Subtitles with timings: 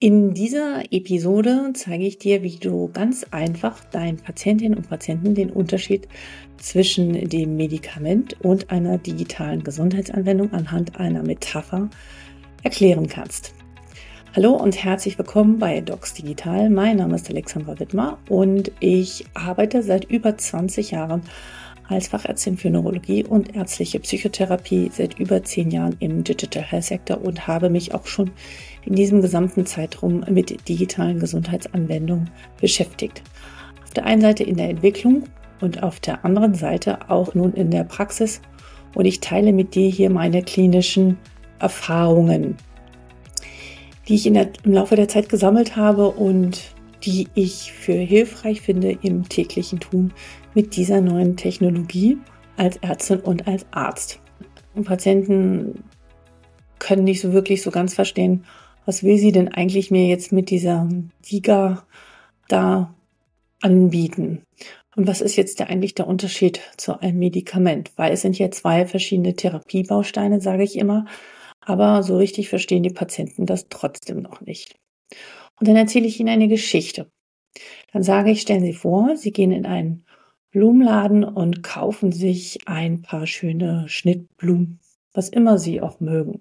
[0.00, 5.50] In dieser Episode zeige ich dir, wie du ganz einfach deinen Patientinnen und Patienten den
[5.50, 6.06] Unterschied
[6.56, 11.90] zwischen dem Medikament und einer digitalen Gesundheitsanwendung anhand einer Metapher
[12.62, 13.54] erklären kannst.
[14.36, 16.68] Hallo und herzlich willkommen bei Docs Digital.
[16.68, 21.22] Mein Name ist Alexandra Wittmer und ich arbeite seit über 20 Jahren
[21.88, 27.24] als Fachärztin für Neurologie und ärztliche Psychotherapie seit über zehn Jahren im Digital Health Sector
[27.24, 28.30] und habe mich auch schon
[28.84, 32.28] in diesem gesamten Zeitraum mit digitalen Gesundheitsanwendungen
[32.60, 33.22] beschäftigt.
[33.82, 35.24] Auf der einen Seite in der Entwicklung
[35.62, 38.42] und auf der anderen Seite auch nun in der Praxis.
[38.94, 41.16] Und ich teile mit dir hier meine klinischen
[41.60, 42.56] Erfahrungen,
[44.08, 46.72] die ich der, im Laufe der Zeit gesammelt habe und
[47.04, 50.12] die ich für hilfreich finde im täglichen Tun
[50.54, 52.18] mit dieser neuen Technologie
[52.56, 54.20] als Ärztin und als Arzt.
[54.74, 55.84] Und Patienten
[56.78, 58.44] können nicht so wirklich so ganz verstehen,
[58.84, 60.88] was will sie denn eigentlich mir jetzt mit dieser
[61.22, 61.84] Giga
[62.48, 62.94] da
[63.60, 64.42] anbieten?
[64.96, 67.92] Und was ist jetzt der, eigentlich der Unterschied zu einem Medikament?
[67.96, 71.04] Weil es sind ja zwei verschiedene Therapiebausteine, sage ich immer.
[71.68, 74.80] Aber so richtig verstehen die Patienten das trotzdem noch nicht.
[75.60, 77.12] Und dann erzähle ich ihnen eine Geschichte.
[77.92, 80.06] Dann sage ich, stellen Sie vor, Sie gehen in einen
[80.50, 84.80] Blumenladen und kaufen sich ein paar schöne Schnittblumen,
[85.12, 86.40] was immer Sie auch mögen.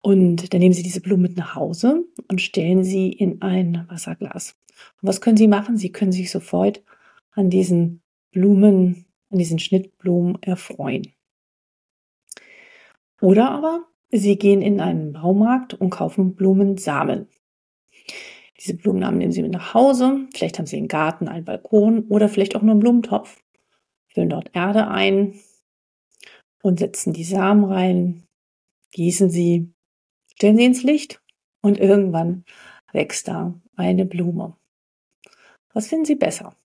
[0.00, 4.56] Und dann nehmen Sie diese Blumen mit nach Hause und stellen sie in ein Wasserglas.
[5.00, 5.76] Und was können Sie machen?
[5.76, 6.82] Sie können sich sofort
[7.30, 8.02] an diesen
[8.32, 11.12] Blumen, an diesen Schnittblumen erfreuen.
[13.20, 17.28] Oder aber Sie gehen in einen Baumarkt und kaufen Blumensamen.
[18.58, 20.26] Diese Blumensamen nehmen Sie mit nach Hause.
[20.34, 23.40] Vielleicht haben Sie einen Garten, einen Balkon oder vielleicht auch nur einen Blumentopf.
[24.08, 25.34] Füllen dort Erde ein
[26.62, 28.26] und setzen die Samen rein,
[28.92, 29.72] gießen sie
[30.40, 31.22] Stellen Sie ins Licht
[31.60, 32.46] und irgendwann
[32.92, 34.56] wächst da eine Blume.
[35.74, 36.56] Was finden Sie besser?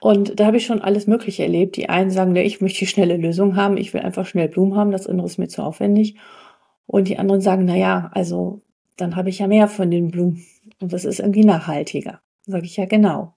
[0.00, 1.76] Und da habe ich schon alles Mögliche erlebt.
[1.76, 4.76] Die einen sagen, ne, ich möchte die schnelle Lösung haben, ich will einfach schnell Blumen
[4.76, 6.16] haben, das andere ist mir zu aufwendig.
[6.86, 8.62] Und die anderen sagen, na ja, also
[8.96, 10.44] dann habe ich ja mehr von den Blumen
[10.80, 12.20] und das ist irgendwie nachhaltiger.
[12.46, 13.34] Sage ich ja genau.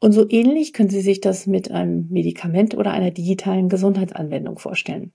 [0.00, 5.12] Und so ähnlich können Sie sich das mit einem Medikament oder einer digitalen Gesundheitsanwendung vorstellen.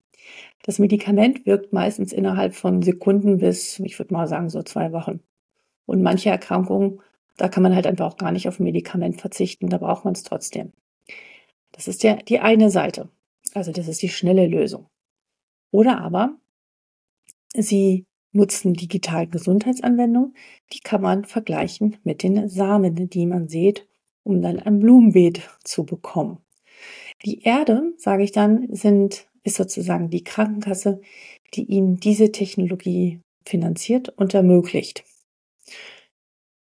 [0.64, 5.22] Das Medikament wirkt meistens innerhalb von Sekunden bis, ich würde mal sagen, so zwei Wochen.
[5.86, 7.02] Und manche Erkrankungen,
[7.38, 10.14] da kann man halt einfach auch gar nicht auf ein Medikament verzichten, da braucht man
[10.14, 10.74] es trotzdem.
[11.72, 13.10] Das ist ja die eine Seite.
[13.54, 14.88] Also das ist die schnelle Lösung.
[15.72, 16.38] Oder aber
[17.54, 20.36] Sie nutzen digitale Gesundheitsanwendungen,
[20.74, 23.88] die kann man vergleichen mit den Samen, die man sät,
[24.24, 26.40] um dann ein Blumenbeet zu bekommen.
[27.24, 31.02] Die Erde, sage ich dann, sind ist sozusagen die Krankenkasse,
[31.54, 35.04] die Ihnen diese Technologie finanziert und ermöglicht.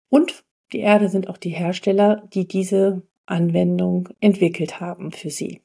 [0.09, 5.61] Und die Erde sind auch die Hersteller, die diese Anwendung entwickelt haben für Sie.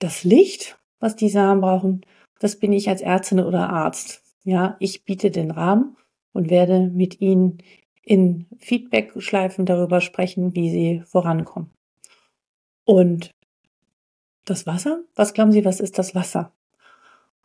[0.00, 2.00] Das Licht, was die Samen brauchen,
[2.40, 4.24] das bin ich als Ärztin oder Arzt.
[4.42, 5.96] Ja, ich biete den Rahmen
[6.32, 7.58] und werde mit Ihnen
[8.02, 11.70] in Feedback-Schleifen darüber sprechen, wie Sie vorankommen.
[12.84, 13.30] Und
[14.44, 15.04] das Wasser?
[15.14, 16.52] Was glauben Sie, was ist das Wasser?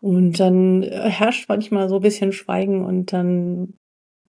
[0.01, 3.75] Und dann herrscht manchmal so ein bisschen Schweigen und dann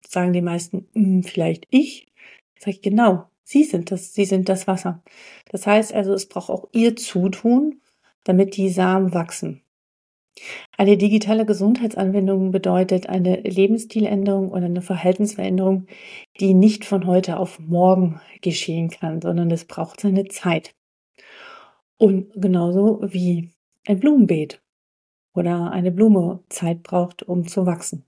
[0.09, 2.09] sagen die meisten, hm, vielleicht ich.
[2.59, 5.03] Sag ich, genau, Sie sind das, Sie sind das Wasser.
[5.50, 7.81] Das heißt also, es braucht auch Ihr Zutun,
[8.25, 9.60] damit die Samen wachsen.
[10.76, 15.87] Eine digitale Gesundheitsanwendung bedeutet eine Lebensstiländerung oder eine Verhaltensveränderung,
[16.41, 20.75] die nicht von heute auf morgen geschehen kann, sondern es braucht seine Zeit.
[21.98, 23.50] Und genauso wie
[23.86, 24.60] ein Blumenbeet
[25.34, 28.04] oder eine Blume Zeit braucht, um zu wachsen.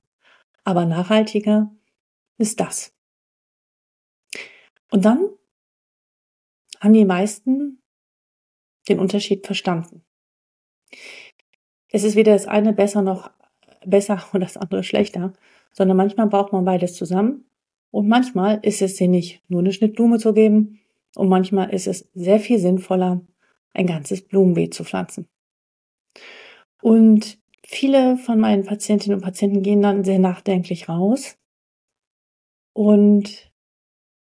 [0.65, 1.71] Aber nachhaltiger
[2.39, 2.93] ist das.
[4.91, 5.31] Und dann
[6.81, 7.83] haben die meisten
[8.89, 10.03] den Unterschied verstanden.
[11.91, 13.31] Es ist weder das eine besser noch
[13.85, 15.33] besser und das andere schlechter,
[15.73, 17.45] sondern manchmal braucht man beides zusammen
[17.91, 20.81] und manchmal ist es sinnig, nur eine Schnittblume zu geben
[21.15, 23.21] und manchmal ist es sehr viel sinnvoller,
[23.75, 25.29] ein ganzes Blumenbeet zu pflanzen.
[26.83, 31.39] Und viele von meinen Patientinnen und Patienten gehen dann sehr nachdenklich raus
[32.77, 33.51] und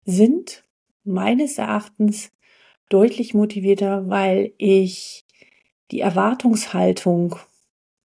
[0.06, 0.64] sind
[1.04, 2.32] meines Erachtens
[2.88, 5.26] deutlich motivierter, weil ich
[5.90, 7.36] die Erwartungshaltung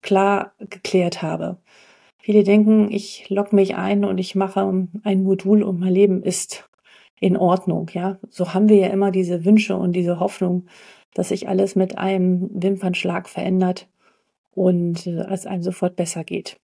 [0.00, 1.58] klar geklärt habe.
[2.18, 6.66] Viele denken, ich logge mich ein und ich mache ein Modul und mein Leben ist
[7.20, 8.18] in Ordnung, ja.
[8.30, 10.66] So haben wir ja immer diese Wünsche und diese Hoffnung,
[11.12, 13.86] dass sich alles mit einem Wimpernschlag verändert
[14.52, 16.58] und äh, es einem sofort besser geht.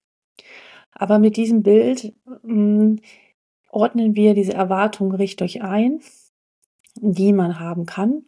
[0.92, 2.14] Aber mit diesem Bild
[2.44, 2.96] mh,
[3.74, 6.00] ordnen wir diese Erwartungen richtig ein,
[6.96, 8.22] die man haben kann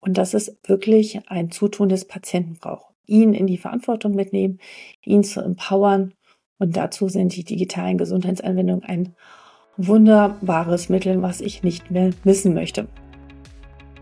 [0.00, 2.94] und dass es wirklich ein Zutun des Patienten braucht.
[3.06, 4.58] Ihn in die Verantwortung mitnehmen,
[5.04, 6.14] ihn zu empowern
[6.58, 9.14] und dazu sind die digitalen Gesundheitsanwendungen ein
[9.76, 12.88] wunderbares Mittel, was ich nicht mehr missen möchte.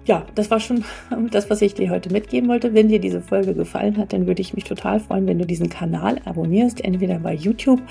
[0.07, 0.85] Ja, das war schon
[1.31, 2.73] das, was ich dir heute mitgeben wollte.
[2.73, 5.69] Wenn dir diese Folge gefallen hat, dann würde ich mich total freuen, wenn du diesen
[5.69, 7.83] Kanal abonnierst, entweder bei YouTube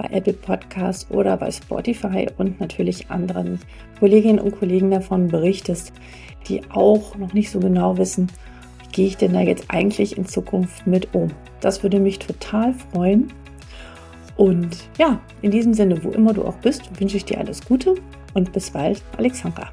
[0.00, 3.58] bei Apple Podcast oder bei Spotify und natürlich anderen
[3.98, 5.92] Kolleginnen und Kollegen davon berichtest,
[6.48, 8.28] die auch noch nicht so genau wissen,
[8.82, 11.28] wie gehe ich denn da jetzt eigentlich in Zukunft mit um.
[11.60, 13.32] Das würde mich total freuen.
[14.36, 17.94] Und ja, in diesem Sinne, wo immer du auch bist, wünsche ich dir alles Gute
[18.32, 19.68] und bis bald, Alexandra.